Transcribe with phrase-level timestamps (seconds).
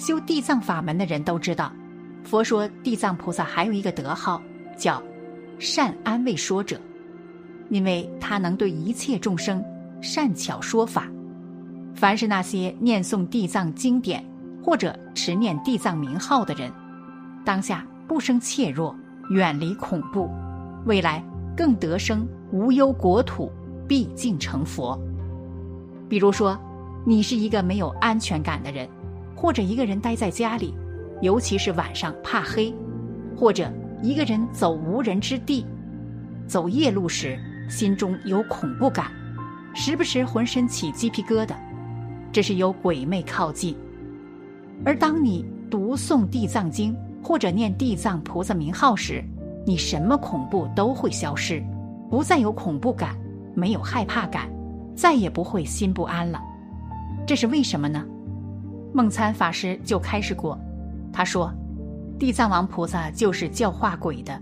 [0.00, 1.70] 修地藏法门的人都知道，
[2.24, 4.40] 佛说地藏菩萨还有一个德号
[4.74, 5.00] 叫
[5.58, 6.80] 善安慰说者，
[7.68, 9.62] 因为他能对一切众生
[10.00, 11.06] 善巧说法。
[11.94, 14.24] 凡是那些念诵地藏经典
[14.64, 16.72] 或者持念地藏名号的人，
[17.44, 18.96] 当下不生怯弱，
[19.28, 20.30] 远离恐怖，
[20.86, 21.22] 未来
[21.54, 23.52] 更得生无忧国土，
[23.86, 24.98] 毕竟成佛。
[26.08, 26.58] 比如说，
[27.04, 28.88] 你是一个没有安全感的人。
[29.40, 30.74] 或者一个人待在家里，
[31.22, 32.74] 尤其是晚上怕黑；
[33.34, 35.64] 或者一个人走无人之地，
[36.46, 39.10] 走夜路时心中有恐怖感，
[39.74, 41.54] 时不时浑身起鸡皮疙瘩，
[42.30, 43.74] 这是有鬼魅靠近。
[44.84, 49.24] 而当你读诵地藏经或者念地藏菩萨名号时，
[49.66, 51.64] 你什么恐怖都会消失，
[52.10, 53.16] 不再有恐怖感，
[53.54, 54.50] 没有害怕感，
[54.94, 56.38] 再也不会心不安了。
[57.26, 58.04] 这是为什么呢？
[58.92, 60.58] 梦参法师就开示过，
[61.12, 61.52] 他说
[62.18, 64.36] ：“地藏王菩萨就是教化鬼的，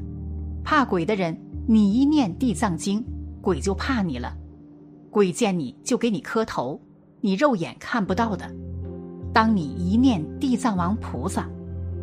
[0.64, 3.04] 怕鬼的人，你一念地藏经，
[3.42, 4.34] 鬼就怕你了。
[5.10, 6.80] 鬼见你就给你磕头，
[7.20, 8.50] 你肉眼看不到的。
[9.34, 11.46] 当你一念地藏王菩萨，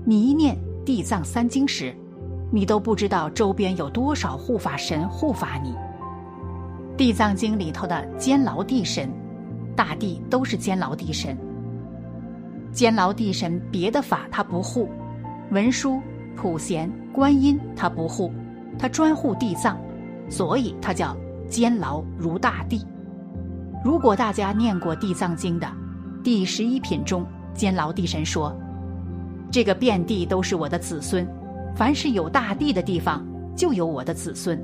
[0.06, 1.96] 你一念地藏三经时，
[2.52, 5.74] 你都不知道周边有多少护法神护法你。
[6.96, 9.09] 地藏经里头的监牢地神，
[9.76, 11.36] 大地都是监牢地神。”
[12.76, 14.90] 监牢地神别的法他不护，
[15.50, 16.02] 文殊、
[16.36, 18.34] 普贤、观音他不护，
[18.78, 19.78] 他专护地藏，
[20.30, 21.16] 所以他叫
[21.47, 22.86] 监牢如大地。
[23.81, 25.66] 如果大家念过地藏经的
[26.22, 28.53] 第十一品中，监牢地神说
[29.50, 31.25] ：“这个遍地都是我的子孙，
[31.78, 33.25] 凡是有大地的地方
[33.56, 34.62] 就有我的子孙，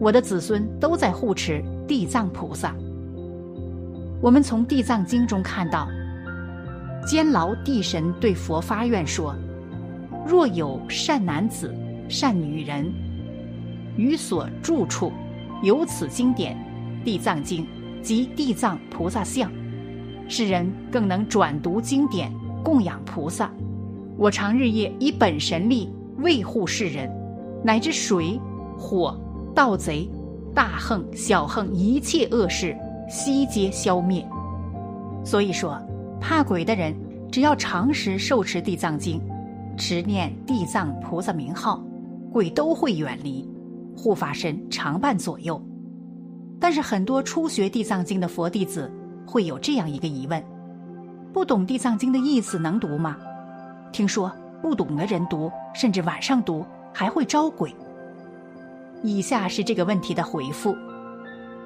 [0.00, 2.74] 我的子孙都在护持地藏菩萨。”
[4.22, 5.86] 我们从地藏经中看到。
[7.06, 9.34] 监牢地神对佛发愿说
[10.26, 11.74] ：“若有善男子、
[12.08, 12.92] 善女人，
[13.96, 15.10] 于所住处
[15.62, 16.54] 有此经典
[17.04, 17.64] 《地藏经》
[18.02, 19.50] 及地藏菩萨像，
[20.28, 22.30] 世人更能转读经典，
[22.62, 23.50] 供养菩萨。
[24.16, 27.10] 我常日夜以本神力卫护世人，
[27.64, 28.38] 乃至水、
[28.78, 29.18] 火、
[29.54, 30.08] 盗贼、
[30.54, 32.76] 大横、小横一切恶事，
[33.08, 34.24] 悉皆消灭。”
[35.24, 35.80] 所以说。
[36.20, 36.94] 怕鬼的人，
[37.32, 39.20] 只要常时受持地藏经，
[39.76, 41.82] 持念地藏菩萨名号，
[42.30, 43.48] 鬼都会远离，
[43.96, 45.60] 护法神常伴左右。
[46.60, 48.92] 但是很多初学地藏经的佛弟子
[49.26, 50.44] 会有这样一个疑问：
[51.32, 53.16] 不懂地藏经的意思能读吗？
[53.90, 54.30] 听说
[54.60, 57.74] 不懂的人读，甚至晚上读还会招鬼。
[59.02, 60.76] 以下是这个问题的回复：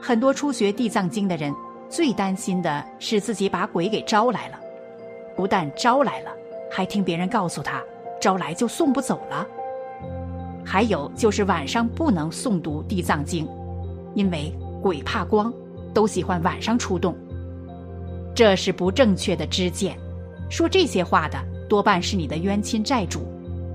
[0.00, 1.52] 很多初学地藏经的人。
[1.88, 4.58] 最担心的是自己把鬼给招来了，
[5.36, 6.30] 不但招来了，
[6.70, 7.82] 还听别人告诉他，
[8.20, 9.46] 招来就送不走了。
[10.64, 13.46] 还有就是晚上不能诵读地藏经，
[14.14, 14.52] 因为
[14.82, 15.52] 鬼怕光，
[15.92, 17.14] 都喜欢晚上出动。
[18.34, 19.96] 这是不正确的知见，
[20.50, 23.20] 说这些话的多半是你的冤亲债主，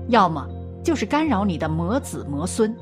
[0.08, 0.46] 要么
[0.84, 2.74] 就是干扰你的魔子魔孙。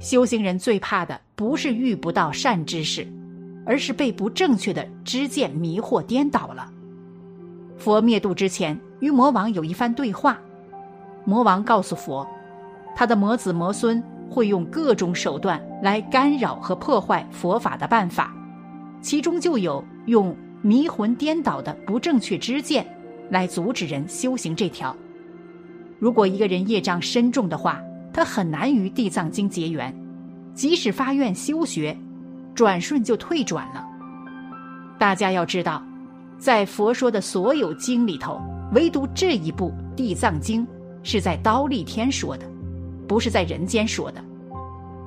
[0.00, 3.06] 修行人最怕的不是遇不到善知识。
[3.68, 6.72] 而是被不正确的知见迷惑颠倒了。
[7.76, 10.40] 佛灭度之前，与魔王有一番对话。
[11.26, 12.26] 魔王告诉佛，
[12.96, 18.34] 他的魔子魔孙会用各种手段来干扰和破坏佛法的办法，
[19.02, 22.86] 其中就有用迷魂颠倒的不正确知见
[23.28, 24.96] 来阻止人修行这条。
[25.98, 27.82] 如果一个人业障深重的话，
[28.14, 29.94] 他很难与地藏经结缘，
[30.54, 31.94] 即使发愿修学。
[32.58, 33.86] 转瞬就退转了。
[34.98, 35.80] 大家要知道，
[36.38, 40.66] 在佛说的所有经里头，唯独这一部《地藏经》
[41.04, 42.44] 是在刀立天说的，
[43.06, 44.20] 不是在人间说的。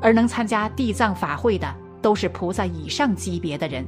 [0.01, 1.67] 而能参加地藏法会的，
[2.01, 3.85] 都是菩萨以上级别的人，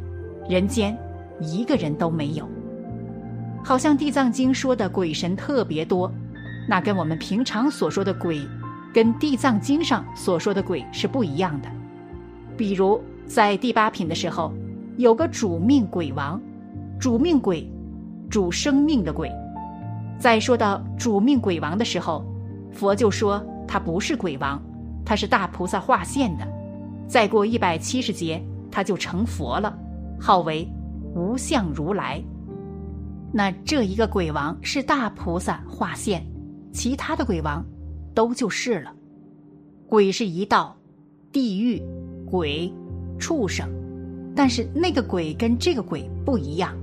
[0.50, 0.98] 人间
[1.40, 2.46] 一个人都没有。
[3.64, 6.12] 好像《地藏经》说的鬼神特别多，
[6.68, 8.46] 那跟我们平常所说的鬼，
[8.94, 11.70] 跟《地藏经》上所说的鬼是不一样的。
[12.58, 13.02] 比如。
[13.26, 14.52] 在第八品的时候，
[14.98, 16.40] 有个主命鬼王，
[17.00, 17.68] 主命鬼，
[18.30, 19.32] 主生命的鬼。
[20.20, 22.24] 在说到主命鬼王的时候，
[22.72, 24.62] 佛就说他不是鬼王，
[25.06, 26.48] 他是大菩萨化现的。
[27.08, 28.42] 再过一百七十劫，
[28.72, 29.78] 他就成佛了，
[30.20, 30.68] 号为
[31.16, 32.24] 无相如来。
[33.32, 36.26] 那这一个鬼王是大菩萨化现，
[36.72, 37.66] 其他的鬼王
[38.14, 38.94] 都就是了。
[39.88, 40.76] 鬼是一道，
[41.32, 41.82] 地狱、
[42.30, 42.72] 鬼、
[43.20, 43.68] 畜生，
[44.36, 46.74] 但是那个鬼跟这个鬼不一样，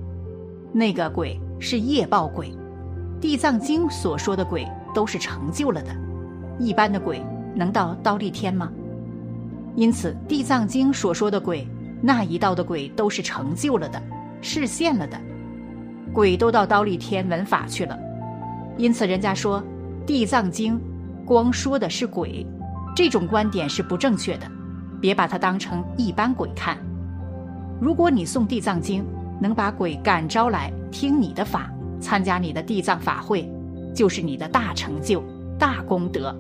[0.73, 2.53] 那个鬼是业报鬼。
[3.21, 5.91] 地藏经所说的鬼都是成就了的，
[6.59, 7.23] 一般的鬼
[7.55, 8.71] 能到刀立天吗？
[9.77, 11.67] 因此，地藏经所说的鬼，
[12.01, 14.03] 那一道的鬼都是成就了的，
[14.41, 15.21] 实现了的，
[16.13, 17.99] 鬼都到刀立天闻法去了。
[18.79, 19.63] 因此，人家说
[20.07, 20.81] 地藏经
[21.27, 22.47] 光说的是鬼，
[22.97, 24.51] 这种观点是不正确的，
[25.01, 26.79] 别把它当成一般鬼看。
[27.81, 29.05] 如果你诵地藏经，
[29.41, 31.71] 能把鬼感召来听你的法。
[32.01, 33.47] 参加你的地藏法会，
[33.95, 35.23] 就是你的大成就、
[35.59, 36.35] 大功德，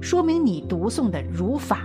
[0.00, 1.80] 说明你读诵的如法，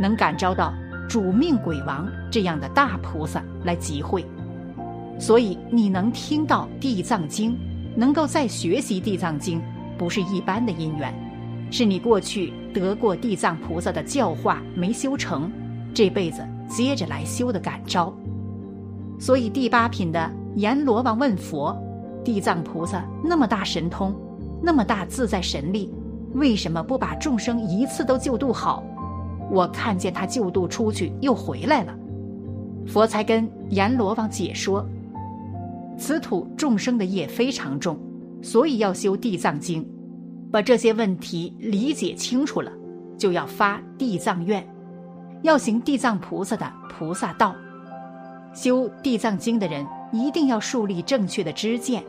[0.00, 0.72] 能感召到
[1.06, 4.24] 主命鬼王这样的大菩萨来集会。
[5.18, 7.54] 所以你能听到地藏经，
[7.94, 9.62] 能够再学习地藏经，
[9.98, 11.14] 不是一般的因缘，
[11.76, 15.50] 是你过去得过地藏菩萨的教化没修成，
[15.92, 18.14] 这辈子接着来修的感召。
[19.18, 21.76] 所以第八品的阎罗王问佛。
[22.24, 24.14] 地藏菩萨那么大神通，
[24.62, 25.92] 那么大自在神力，
[26.34, 28.84] 为什么不把众生一次都救度好？
[29.50, 31.92] 我看见他救度出去又回来了，
[32.86, 34.88] 佛才跟阎罗王解说：
[35.98, 37.98] 此土众生的业非常重，
[38.40, 39.84] 所以要修地藏经，
[40.54, 42.70] 把这些问题理解清楚了，
[43.18, 44.64] 就要发地藏愿，
[45.42, 47.56] 要行地藏菩萨的菩萨道。
[48.52, 52.04] 修地藏经的人一定要树立正确的知见。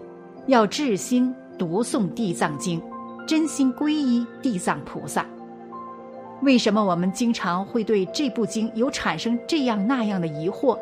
[0.45, 2.79] 要至心读诵地藏经，
[3.25, 5.25] 真心皈依地藏菩萨。
[6.43, 10.77] 为什么我们经常会对这部经有产生这样那样的疑惑？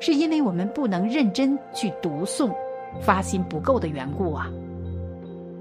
[0.00, 2.52] 是因为我们不能认真去读诵，
[3.00, 4.50] 发心不够的缘故啊。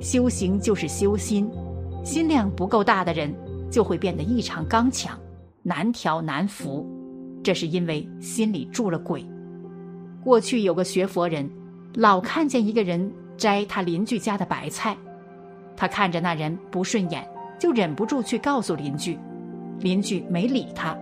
[0.03, 1.49] 修行就是修心，
[2.03, 3.33] 心量不够大的人
[3.71, 5.17] 就会变得异常刚强，
[5.63, 6.85] 难调难服。
[7.41, 9.25] 这是因为心里住了鬼。
[10.23, 11.49] 过去有个学佛人，
[11.95, 13.11] 老看见一个人。
[13.35, 14.95] 摘他邻居家的白菜，
[15.75, 17.27] 他看着那人不顺眼，
[17.59, 19.17] 就忍不住去告诉邻居，
[19.79, 20.95] 邻居没理他，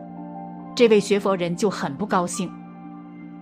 [0.73, 2.49] 这位学佛人就很不高兴。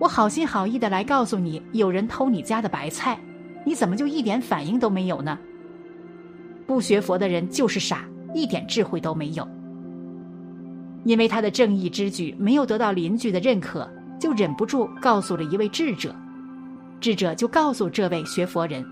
[0.00, 3.16] 我好心好意的来告诉你，有人偷你家的白菜，
[3.64, 5.38] 你怎么就一点反应都没有呢？
[6.70, 9.44] 不学佛的人就是傻，一点智慧都没有。
[11.02, 13.90] 因为他的正义之举没有得到邻居的认可，
[14.20, 16.14] 就忍不住告诉了一位智者。
[17.00, 18.86] 智者就告诉这位学佛人：“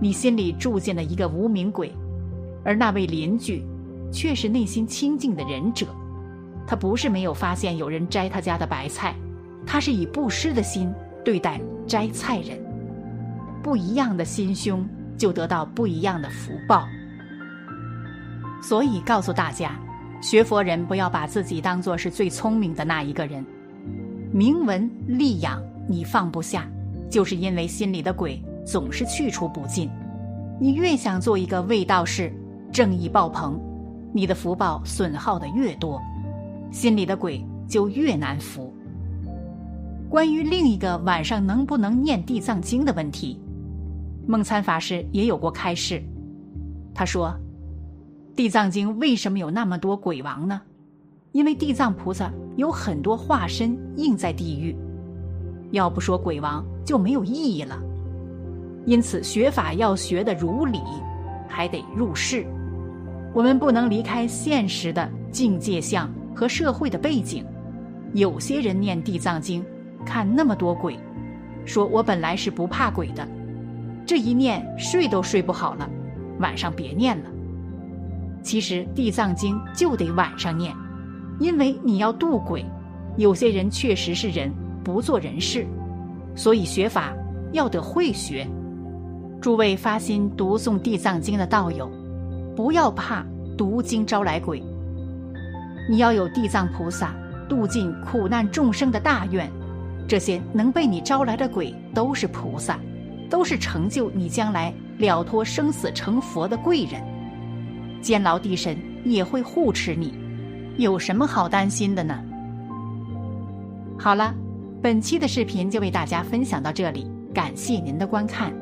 [0.00, 1.92] 你心里住进了一个无名鬼，
[2.64, 3.64] 而那位邻居
[4.12, 5.88] 却是内心清净的仁者。
[6.68, 9.12] 他不是没有发现有人摘他家的白菜，
[9.66, 10.94] 他是以布施的心
[11.24, 12.56] 对待摘菜人。
[13.60, 16.86] 不一样的心胸，就得到不一样的福报。
[18.62, 19.78] 所以告诉大家，
[20.20, 23.44] 学佛人不要把自己当做是最聪明的那一个人，
[24.32, 26.66] 名闻利养你放不下。”
[27.08, 29.88] 就是因为心里的鬼总是去除不尽，
[30.60, 32.32] 你越想做一个卫道士，
[32.72, 33.56] 正义爆棚，
[34.12, 36.02] 你的福报损耗的越多，
[36.72, 38.74] 心里的鬼就越难服。
[40.10, 43.40] 关于另一个晚上能不能念地藏经的问题，
[44.26, 46.02] 梦参法师也有过开示。
[46.94, 47.34] 他说
[48.34, 50.60] ：“地藏经为什么有那么多鬼王呢？
[51.32, 54.76] 因为地藏菩萨有很多化身应在地狱。”
[55.72, 57.78] 要不说鬼王就没有意义了，
[58.86, 60.80] 因此学法要学的如理，
[61.48, 62.46] 还得入世。
[63.34, 67.44] 我们不能离开现实的境界相和社会的背景。
[68.14, 69.62] 有些人念地藏经，
[70.06, 70.98] 看那么多鬼，
[71.66, 73.26] 说我本来是不怕鬼的，
[74.06, 75.86] 这一念睡都睡不好了，
[76.38, 77.24] 晚上别念了。
[78.42, 80.72] 其实地藏经就得晚上念，
[81.40, 82.64] 因为你要渡鬼。
[83.16, 84.50] 有些人确实是人。
[84.84, 85.66] 不做人事，
[86.36, 87.12] 所以学法
[87.50, 88.46] 要得会学。
[89.40, 91.90] 诸位发心读诵地藏经的道友，
[92.54, 93.26] 不要怕
[93.58, 94.62] 读经招来鬼。
[95.90, 97.16] 你要有地藏菩萨
[97.48, 99.50] 度尽苦难众生的大愿，
[100.06, 102.78] 这些能被你招来的鬼都是菩萨，
[103.28, 107.02] 都是成就你将来了脱生死成佛的贵人。
[108.00, 110.14] 监牢地神也会护持你，
[110.76, 112.22] 有什么好担心的呢？
[113.98, 114.34] 好了。
[114.82, 117.10] 本期的视频就为大家分享到这里。
[117.34, 118.52] 感谢您的观看。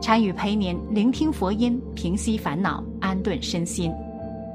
[0.00, 3.92] 禅语陪您聆听佛音，平息烦恼，安顿身心。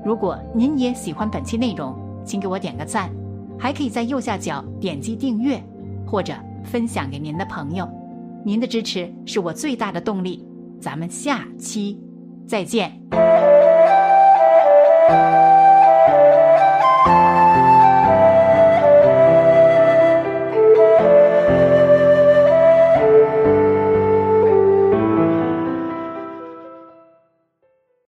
[0.04, 3.12] 如果您也喜欢本期内容，请给我点个赞，
[3.60, 5.62] 还可以在右下角点击订阅，
[6.08, 6.34] 或者
[6.64, 7.88] 分享给您的朋友。
[8.46, 10.46] 您的支持是我最大的动力。
[10.80, 12.00] 咱们下期
[12.48, 13.02] 再见。